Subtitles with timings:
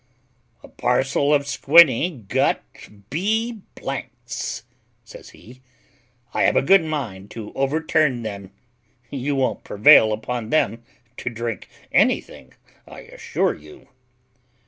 [0.63, 2.63] "A parcel of squinny gut
[3.11, 3.61] b
[4.25, 4.63] s,"
[5.03, 5.61] says he;
[6.33, 8.49] "I have a good mind to overturn them;
[9.11, 10.81] you won't prevail upon them
[11.17, 12.55] to drink anything,
[12.87, 13.89] I assure you."